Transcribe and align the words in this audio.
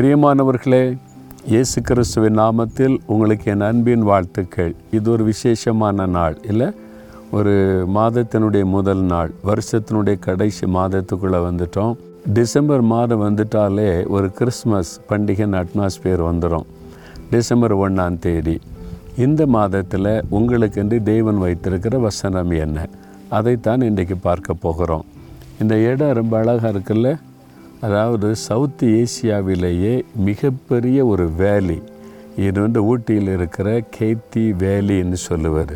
பிரியமானவர்களே 0.00 0.96
இயேசு 1.46 1.82
கிறிஸ்துவின் 1.82 2.38
நாமத்தில் 2.38 2.96
உங்களுக்கு 3.06 3.50
என் 3.50 3.60
அன்பின் 3.60 4.02
வாழ்த்துக்கள். 4.02 4.74
இது 4.90 5.10
ஒரு 5.10 5.24
விசேஷமான 5.24 6.06
நாள் 6.06 6.38
இல்லை? 6.48 6.66
ஒரு 7.30 7.50
மாதத்தினுடைய 7.94 8.64
முதல் 8.64 8.98
நாள் 8.98 9.30
வருஷத்தினுடைய 9.44 10.18
கடைசி 10.18 10.66
மாதத்துக்குள்ளே 10.66 11.38
வந்துட்டோம். 11.38 11.96
டிசம்பர் 12.32 12.80
மாதம் 12.80 13.20
வந்துட்டாலே 13.20 14.06
ஒரு 14.06 14.30
கிறிஸ்மஸ் 14.30 15.00
பண்டிகையின் 15.08 15.54
அட்மாஸ்பியர் 15.54 16.22
வந்துடும் 16.22 16.64
டிசம்பர் 17.30 17.76
ஒன்றாம் 17.76 18.18
தேதி. 18.18 18.60
இந்த 19.16 19.46
மாதத்தில் 19.46 20.24
உங்களுக்கென்று 20.30 21.02
தேவன் 21.02 21.38
வைத்திருக்கிற 21.38 21.98
வசனம் 21.98 22.50
என்ன? 22.50 22.88
அதைத்தான் 23.28 23.80
இன்றைக்கு 23.80 24.16
பார்க்க 24.16 24.52
போகிறோம். 24.52 25.04
இந்த 25.60 25.76
இடம் 25.76 26.12
ரொம்ப 26.12 26.38
அழகாக 26.38 26.78
இருக்குல்ல? 26.78 27.20
அதாவது 27.80 28.36
சவுத் 28.36 28.82
ஏசியாவிலேயே 28.82 30.04
மிகப்பெரிய 30.16 31.06
ஒரு 31.06 31.30
வேலி. 31.30 31.82
இது 32.36 32.60
வந்து 32.60 32.84
ஊட்டியில் 32.84 33.34
இருக்கிற 33.34 33.82
கேத்தி 33.98 34.44
வேலின்னு 34.62 35.12
சொல்லுவார். 35.12 35.74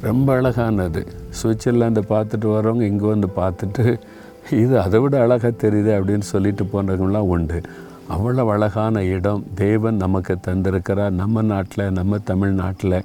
ரொம்ப 0.00 0.32
அழகானது. 0.32 1.06
சுவிட்சர்லாந்து 1.42 2.02
பார்த்துட்டு 2.08 2.48
வரவங்க 2.54 2.80
இங்கே 2.80 3.06
வந்து 3.06 3.28
பார்த்துட்டு 3.36 4.00
இது 4.50 4.80
அதை 4.80 5.00
விட 5.00 5.20
அழகாக 5.20 5.68
தெரியுது 5.68 5.90
அப்படின்னு 5.98 6.26
சொல்லிட்டு 6.32 6.64
போனவங்களாம் 6.64 7.30
உண்டு. 7.34 7.60
அவ்வளோ 8.10 8.48
அழகான 8.48 9.04
இடம். 9.04 9.44
தேவன் 9.54 9.96
நமக்கு 9.96 10.36
தந்திருக்கிறார். 10.46 11.10
நம்ம 11.10 11.42
நாட்டில் 11.42 11.92
நம்ம 11.92 12.18
தமிழ்நாட்டில். 12.18 13.04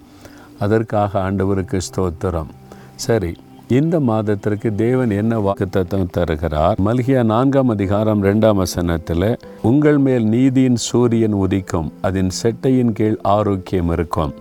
அதற்காக 0.60 1.32
ஆண்டவருக்கு 1.32 1.80
ஸ்தோத்திரம். 1.88 2.52
சரி 2.96 3.36
இந்த 3.76 3.96
மாதத்திற்கு 4.00 4.70
தேவன் 4.82 5.14
என்ன 5.22 5.38
வாக்குத்தத்தம் 5.46 6.12
தருகிறார்? 6.18 6.78
மல்கியா 6.86 7.22
நான்காம் 7.32 7.72
அதிகாரம் 7.74 8.22
ரெண்டாம் 8.24 8.60
வசனத்தில் 8.62 9.26
உங்கள் 9.70 9.98
மேல் 9.98 10.26
நீதியின் 10.34 10.78
சூரியன் 10.86 11.36
உதிக்கும் 11.46 11.90
அதன் 12.02 12.30
செட்டையின் 12.38 12.94
கீழ் 13.00 13.18
ஆரோக்கியம் 13.34 13.90
இருக்கும். 13.96 14.32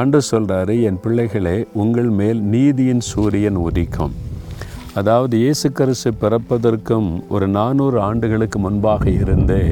அன்று 0.00 0.20
சொல்கிறாரு 0.30 0.74
என் 0.88 1.00
பிள்ளைகளே 1.04 1.56
உங்கள் 1.82 2.10
மேல் 2.18 2.42
நீதியின் 2.54 3.02
சூரியன் 3.10 3.60
உதிக்கும். 3.68 4.12
அதாவது 4.94 5.38
இயேசு 5.44 5.70
கரிசு 5.80 6.12
பிறப்பதற்கும் 6.24 7.08
ஒரு 7.28 7.48
நானூறு 7.48 8.00
ஆண்டுகளுக்கு 8.00 8.58
முன்பாக 8.58 9.10
இருந்தே 9.10 9.64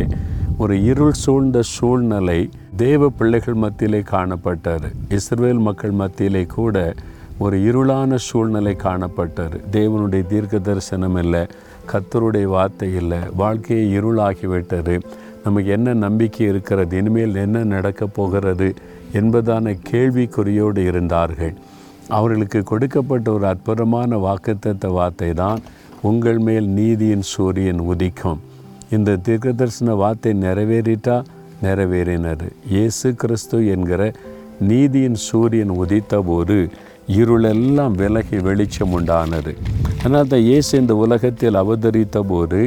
ஒரு 0.58 0.76
இருள் 0.82 1.20
சூழ்ந்த 1.24 1.58
சூழ்நிலை 1.74 2.40
தேவ 2.76 3.10
பிள்ளைகள் 3.20 3.60
மத்தியிலே 3.66 4.02
காணப்பட்டார் 4.14 4.88
இஸ்ரேல் 5.18 5.62
மக்கள் 5.68 5.96
மத்தியிலே 6.02 6.44
கூட 6.56 6.94
ஒரு 7.38 7.56
இருளான 7.58 8.14
சூழ்நிலை 8.14 8.76
காணப்பட்டார் 8.82 9.56
தேவனுடைய 9.72 10.26
தீர்க்க 10.26 10.58
தரிசனம் 10.58 11.16
இல்லை 11.16 11.42
கத்தருடைய 11.92 12.44
வார்த்தை 12.44 12.94
இல்லை 12.94 13.18
வாழ்க்கையை 13.36 13.84
இருளாகிவிட்டது. 13.98 14.94
நமக்கு 15.44 15.70
என்ன 15.70 15.94
நம்பிக்கை 15.94 16.46
இருக்கிறது? 16.46 16.96
இனிமேல் 16.96 17.34
என்ன 17.34 17.62
நடக்கப் 17.64 18.14
போகிறது 18.14 18.74
என்பதான 19.12 19.74
கேள்விக்குறியோடு 19.90 20.82
இருந்தார்கள். 20.90 21.54
அவர்களுக்கு 22.08 22.62
கொடுக்கப்பட்ட 22.62 23.30
ஒரு 23.32 23.46
அற்புதமான 23.46 24.16
வாக்குத்தத்த 24.16 24.90
வார்த்தை 24.90 25.30
தான் 25.32 25.60
உங்கள் 26.02 26.38
மேல் 26.38 26.68
நீதியின் 26.68 27.22
சூரியன் 27.22 27.80
உதிக்கும். 27.80 28.40
இந்த 28.90 29.16
தீர்க்கதரிசன 29.24 29.96
வார்த்தை 29.96 30.32
நிறைவேறிட்டா? 30.32 31.16
நிறைவேறினது. 31.62 32.48
இயேசு 32.70 33.14
கிறிஸ்து 33.14 33.58
என்கிற 33.66 34.02
நீதியின் 34.60 35.18
சூரியன் 35.28 35.70
உதித்த 35.70 36.22
போது 36.26 36.58
இருளெல்லாம் 37.16 37.94
விலகி 38.00 38.38
வெளிச்சம் 38.46 38.94
உண்டானது. 38.98 39.52
அதனால் 39.98 40.30
தான் 40.32 40.46
இயேசு 40.48 40.72
இந்த 40.80 40.94
உலகத்தில் 40.94 41.54
அவதரித்த 41.54 42.18
போது 42.22 42.60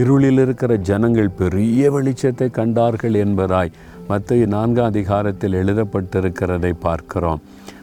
இருளில் 0.00 0.40
இருக்கிற 0.44 0.76
ஜனங்கள் 0.76 1.36
பெரிய 1.40 1.90
வெளிச்சத்தை 1.90 2.50
கண்டார்கள் 2.50 3.16
என்பதாய் 3.24 3.74
மற்ற 4.10 4.36
நான்காம் 4.54 4.90
அதிகாரத்தில் 4.92 5.52
எழுதப்பட்டிருக்கிறதை 5.52 6.72
பார்க்கிறோம். 6.86 7.42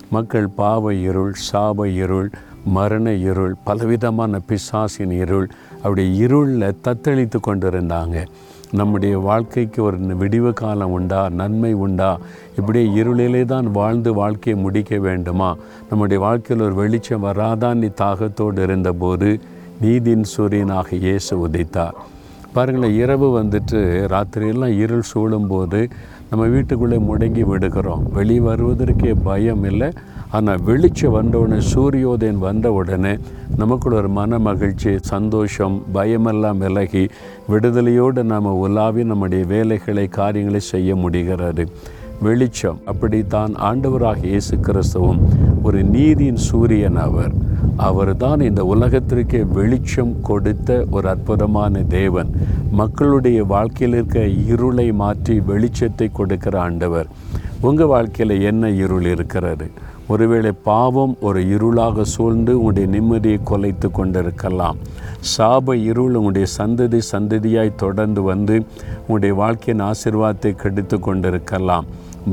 மக்கள் 0.09 0.47
பாவ 0.47 0.93
இருள் 0.93 1.33
சாப 1.51 1.87
இருள் 2.03 2.29
மரண 2.63 3.13
இருள் 3.29 3.55
பலவிதமான 3.63 4.39
பிசாசின் 4.49 5.15
இருள் 5.23 5.47
அப்படி 5.83 6.03
இருளில் 6.17 6.79
தத்தளித்து 6.87 7.39
கொண்டிருந்தாங்க. 7.47 8.17
நம்முடைய 8.71 9.17
வாழ்க்கைக்கு 9.17 9.83
ஒரு 9.83 9.97
விடிவு 9.97 10.53
காலம் 10.53 10.91
உண்டா? 10.91 11.29
நன்மை 11.29 11.73
உண்டா? 11.73 12.17
இப்படியே 12.57 13.03
இருளிலே 13.03 13.45
தான் 13.45 13.71
வாழ்ந்து 13.71 14.13
வாழ்க்கையை 14.13 14.63
முடிக்க 14.63 14.97
வேண்டுமா? 14.97 15.55
நம்முடைய 15.89 16.23
வாழ்க்கையில் 16.23 16.65
ஒரு 16.65 16.75
வெளிச்சம் 16.75 17.23
வராதான் 17.23 17.73
நீ 17.73 17.85
தாகத்தோடு 17.85 18.63
இருந்தபோது 18.63 19.39
நீதின் 19.81 20.23
சூரியனாக 20.37 20.93
இயேசு 20.93 21.47
உதைத்தார். 21.47 21.93
பாருங்களேன் 22.53 22.95
இரவு 22.95 23.41
வந்துட்டு 23.41 23.79
ராத்திரியெல்லாம் 24.15 24.77
இருள் 24.77 25.01
சூழும்போது 25.15 25.89
நம்ம 26.29 26.45
வீட்டுக்குள்ளே 26.45 26.97
முடங்கி 26.97 27.41
விடுகிறோம். 27.41 28.07
வெளியே 28.13 28.39
வருவதற்கே 28.39 29.15
பயம் 29.23 29.63
இல்லை. 29.63 29.93
ஆனால் 30.31 30.63
வெளிச்சம் 30.63 31.11
வந்தவுடனே 31.11 31.59
சூரியோதயம் 31.73 32.37
வந்த 32.37 32.71
உடனே 32.71 33.17
நமக்குள்ள 33.55 33.97
ஒரு 33.97 34.09
மன 34.09 34.39
மகிழ்ச்சி 34.39 34.97
சந்தோஷம் 34.99 35.83
பயமெல்லாம் 35.93 36.57
விலகி 36.57 37.09
விடுதலையோடு 37.51 38.23
நாம் 38.23 38.45
உலாவி 38.45 39.03
நம்முடைய 39.03 39.45
வேலைகளை 39.45 40.07
காரியங்களை 40.07 40.59
செய்ய 40.59 40.95
முடிகிறது. 40.95 41.65
வெளிச்சம் 42.21 42.79
அப்படித்தான் 42.85 43.53
ஆண்டவராக 43.69 44.25
இயேசு 44.25 44.55
கிறிஸ்துவும் 44.57 45.19
ஒரு 45.63 45.83
நீதியின் 45.83 46.41
சூரியன் 46.47 46.95
அவர். 46.95 47.33
அவர் 47.75 48.17
தான் 48.17 48.39
இந்த 48.39 48.63
உலகத்திற்கே 48.63 49.41
வெளிச்சம் 49.57 50.21
கொடுத்த 50.21 50.85
ஒரு 50.89 51.09
அற்புதமான 51.09 51.83
தேவன். 51.83 52.29
மக்களுடைய 52.71 53.43
வாழ்க்கையில் 53.43 53.93
இருக்க 53.93 54.27
இருளை 54.27 54.91
மாற்றி 54.91 55.39
வெளிச்சத்தை 55.39 56.11
கொடுக்கிற 56.11 56.61
ஆண்டவர். 56.61 57.07
உங்கள் 57.61 57.87
வாழ்க்கையில் 57.87 58.41
என்ன 58.41 58.69
இருள் 58.69 59.05
இருக்கிறது? 59.05 59.67
ஒருவேளை 60.07 60.51
பாவம் 60.63 61.17
ஒரு 61.19 61.39
இருளாக 61.45 62.01
சூழ்ந்து 62.01 62.61
உங்களுடைய 62.61 62.87
நிம்மதியை 62.95 63.39
கொலைத்து 63.45 63.91
கொண்டிருக்கலாம். 63.91 64.77
சாப 65.37 65.73
இருள் 65.73 66.13
உங்களுடைய 66.13 66.47
சந்ததி 66.57 66.99
சந்ததியாய் 67.11 67.71
தொடர்ந்து 67.75 68.21
வந்து 68.21 68.65
உங்களுடைய 68.99 69.35
வாழ்க்கையின் 69.35 69.85
ஆசிர்வாதத்தை 69.85 70.51
கெடுத்து 70.55 70.99
கொண்டிருக்கலாம். 70.99 71.85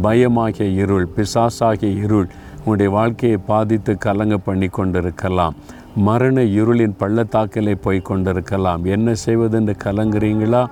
பயமாகிய 0.02 0.68
இருள் 0.82 1.08
பிசாசாகிய 1.16 1.92
இருள் 2.04 2.28
உங்களுடைய 2.58 2.92
வாழ்க்கையை 2.92 3.38
பாதித்து 3.46 3.98
கலங்க 3.98 4.36
பண்ணி 4.36 4.68
கொண்டிருக்கலாம். 4.68 5.56
மரண 5.94 6.40
இருளின் 6.40 6.98
பள்ளத்தாக்கிலே 6.98 7.74
போய் 7.74 8.00
கொண்டிருக்கலாம். 8.00 8.84
என்ன 8.84 9.14
செய்வதென்று 9.14 9.76
கலங்குறீங்களா? 9.84 10.66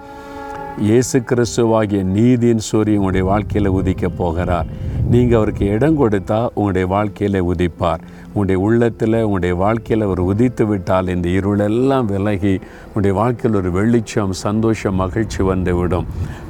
இயேசு 0.78 1.19
கிறிஸ்துவாகிய 1.19 2.03
நீதியின் 2.03 2.65
சூரியன் 2.69 3.00
உங்களுடைய 3.00 3.27
வாழ்க்கையில் 3.33 3.72
உதிக்கப் 3.72 4.16
போகிறார். 4.16 4.66
நீங்கள் 5.12 5.38
அவருக்கு 5.38 5.65
இடம் 5.75 5.97
கொடுத்தா 6.00 6.37
உங்களுடைய 6.56 6.87
வாழ்க்கையில் 6.93 7.38
உதிப்பார். 7.53 8.03
உங்களுடைய 8.32 8.59
உள்ளத்தில் 8.66 9.16
உங்களுடைய 9.26 9.54
வாழ்க்கையில் 9.62 10.04
அவர் 10.06 10.21
உதித்து 10.31 10.65
விட்டால் 10.71 11.10
இந்த 11.15 11.28
இருளெல்லாம் 11.38 12.09
விலகி 12.12 12.53
உங்களுடைய 12.87 13.15
வாழ்க்கையில் 13.21 13.59
ஒரு 13.60 13.71
வெளிச்சம் 13.78 14.34
சந்தோஷம் 14.43 15.00
மகிழ்ச்சி 15.03 15.43
வந்து 15.50 15.72
விடும் 15.78 16.06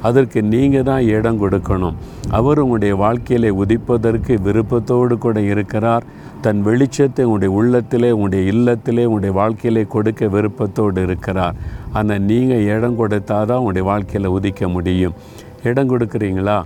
அதற்கு 0.07 0.41
நீங்கள் 0.53 0.85
தான் 0.89 1.07
இடம் 1.15 1.39
கொடுக்கணும். 1.43 1.95
அவர் 2.39 2.61
உங்களுடைய 2.63 2.95
வாழ்க்கையில் 3.03 3.47
உதிப்பதற்கு 3.63 4.35
விருப்பத்தோடு 4.47 5.17
கூட 5.25 5.39
இருக்கிறார். 5.53 6.05
தன் 6.45 6.61
வெளிச்சத்தை 6.67 7.25
உங்களுடைய 7.29 7.53
உள்ளத்திலே 7.61 8.11
உங்களுடைய 8.17 8.43
இல்லத்திலே 8.53 9.05
உங்களுடைய 9.09 9.35
வாழ்க்கையிலே 9.41 9.85
கொடுக்க 9.95 10.27
விருப்பத்தோடு 10.35 11.01
இருக்கிறார். 11.07 11.57
ஆனால் 11.93 12.23
நீங்கள் 12.29 12.67
இடம் 12.75 12.99
கொடுத்தா 13.01 13.39
தான் 13.49 13.61
உங்களுடைய 13.63 13.87
வாழ்க்கையில் 13.91 14.33
உதிக்க 14.37 14.69
முடியும். 14.75 15.17
இடம் 15.71 15.91
கொடுக்குறீங்களா? 15.93 16.59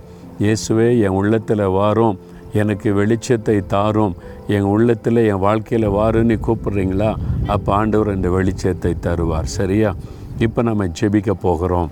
இயேசுவே 0.44 0.88
என் 1.00 1.16
உள்ளத்தில் 1.20 1.64
வாரும். 1.78 2.18
எனக்கு 2.52 2.88
வெளிச்சத்தை 2.94 3.66
தாரும். 3.66 4.14
என் 4.48 4.66
உள்ளத்தில் 4.72 5.20
என் 5.30 5.44
வாழ்க்கையில் 5.46 5.88
வாருன்னு 5.88 6.36
கூப்பிட்றீங்களா? 6.46 7.10
அப்போ 7.46 7.74
ஆண்டவர் 7.74 8.14
இந்த 8.14 8.28
வெளிச்சத்தை 8.28 8.92
தருவார். 9.06 9.48
சரியா? 9.58 9.94
இப்போ 10.38 10.62
நம்ம 10.62 10.86
ஜெபிக்க 11.00 11.30
போகிறோம். 11.30 11.90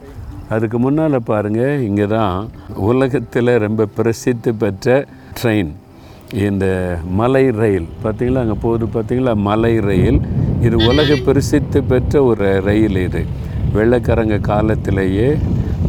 அதுக்கு 0.48 0.78
முன்னால் 0.78 1.26
பாருங்கள் 1.30 1.80
இங்கே 1.80 2.06
தான் 2.06 2.50
உலகத்தில் 2.90 3.58
ரொம்ப 3.66 3.86
பிரசித்தி 3.98 4.52
பெற்ற 4.52 5.06
ட்ரெயின் 5.40 5.72
இந்த 6.32 6.98
மலை 7.20 7.50
ரயில். 7.50 7.88
பார்த்திங்களா 8.04 8.42
அங்கே 8.44 8.58
போகுது 8.60 8.86
பார்த்திங்களா 8.94 9.34
மலை 9.34 9.80
ரயில். 9.80 10.20
இது 10.66 10.76
உலக 10.76 11.16
பிரசித்தி 11.24 11.80
பெற்ற 11.80 12.24
ஒரு 12.24 12.60
ரயில் 12.60 12.96
இது. 12.96 13.24
வெள்ளக்காரங்க 13.76 14.40
காலத்திலேயே 14.40 15.28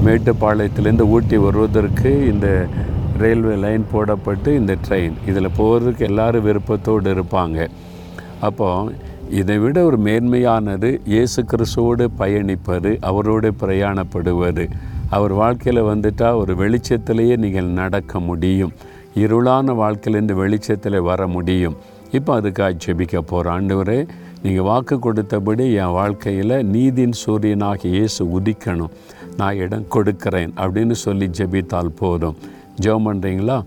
மேட்டுப்பாளையத்துலேருந்து 0.06 1.06
ஊட்டி 1.16 1.38
வருவதற்கு 1.46 2.12
இந்த 2.32 2.48
ரயில்வே 3.22 3.56
லைன் 3.64 3.86
போடப்பட்டு 3.94 4.50
இந்த 4.60 4.74
ட்ரெயின் 4.86 5.16
இதில் 5.30 5.56
போகிறதுக்கு 5.60 6.08
எல்லோரும் 6.10 6.46
விருப்பத்தோடு 6.48 7.14
இருப்பாங்க. 7.16 7.60
அப்போது 8.48 8.96
இதை 9.40 9.56
விட 9.64 9.78
ஒரு 9.90 9.98
மேன்மையானது 10.08 10.90
இயேசு 11.14 11.40
கிறிஸ்துவோடு 11.52 12.06
பயணிப்பது 12.20 12.92
அவரோடு 13.10 13.50
பிரயாணப்படுவது. 13.62 14.66
அவர் 15.16 15.34
வாழ்க்கையில் 15.42 15.88
வந்துட்டால் 15.92 16.40
ஒரு 16.42 16.54
வெளிச்சத்திலேயே 16.62 17.36
நீங்கள் 17.44 17.72
நடக்க 17.82 18.20
முடியும். 18.30 18.74
இருளான 19.24 19.76
வாழ்க்கையிலேருந்து 19.82 20.36
வெளிச்சத்தில் 20.44 21.00
வர 21.10 21.28
முடியும். 21.36 21.76
இப்போ 22.18 22.32
அதுக்காக 22.40 22.78
ஜெபிக்க 22.84 23.22
போகிற 23.32 23.52
ஆண்டவரே 23.56 24.00
நீங்கள் 24.44 24.68
வாக்கு 24.70 24.96
கொடுத்தபடி 25.06 25.66
என் 25.84 25.96
வாழ்க்கையில் 26.00 26.56
நீதின் 26.74 27.16
சூரியனாக 27.22 27.82
இயேசு 27.96 28.22
உதிக்கணும். 28.38 28.92
நான் 29.38 29.58
இடம் 29.58 29.88
கொடுக்கிறேன் 29.88 30.52
அப்படின்னு 30.64 30.96
சொல்லி 31.06 31.28
ஜெபித்தால் 31.38 31.98
போதும். 32.02 32.38
ஜெபம் 32.82 33.08
பண்ணுறீங்களா 33.08 33.58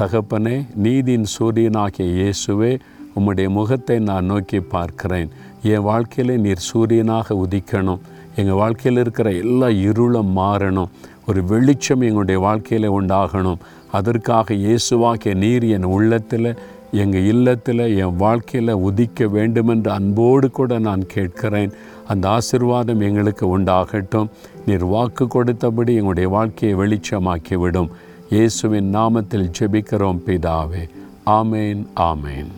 தகப்பனே 0.00 0.56
நீதியின் 0.74 1.26
சூரியனாகிய 1.34 2.06
இயேசுவே 2.18 2.72
உம்முடைய 3.16 3.48
முகத்தை 3.48 3.98
நான் 3.98 4.24
நோக்கி 4.24 4.60
பார்க்கிறேன். 4.74 5.30
என் 5.62 5.86
வாழ்க்கையில் 5.90 6.40
நீர் 6.40 6.62
சூரியனாக 6.68 7.34
உதிக்கணும். 7.44 8.02
எங்கள் 8.36 8.60
வாழ்க்கையில் 8.62 9.00
இருக்கிற 9.00 9.30
எல்லா 9.42 9.68
இருளும் 9.88 10.30
மாறணும். 10.36 10.92
ஒரு 11.26 11.40
வெளிச்சம் 11.44 12.00
எங்களுடைய 12.00 12.40
வாழ்க்கையில் 12.40 12.94
உண்டாகணும். 12.98 13.60
அதற்காக 13.92 14.54
இயேசுவாகிய 14.54 15.34
நீர் 15.34 15.64
என் 15.76 15.88
உள்ளத்தில் 15.96 16.50
எங்கள் 16.92 17.24
இல்லத்தில் 17.24 17.96
என் 17.96 18.16
வாழ்க்கையில் 18.16 18.74
உதிக்க 18.74 19.28
வேண்டுமென்று 19.28 19.90
அன்போடு 19.90 20.50
கூட 20.50 20.78
நான் 20.78 21.06
கேட்கிறேன். 21.06 21.72
அந்த 22.06 22.28
ஆசிர்வாதம் 22.28 23.02
எங்களுக்கு 23.02 23.58
உண்டாகட்டும். 23.58 24.28
நீர் 24.66 24.84
வாக்கு 24.84 25.26
கொடுத்தபடி 25.26 25.94
எங்களுடைய 25.94 26.28
வாழ்க்கையை 26.28 26.78
வெளிச்சமாக்கிவிடும். 26.78 27.88
இயேசுவின் 28.30 28.94
நாமத்தில் 28.94 29.52
ஜெபிக்கிறோம் 29.58 30.18
பிதாவே. 30.26 30.88
ஆமேன் 31.26 31.86
ஆமேன். 31.96 32.50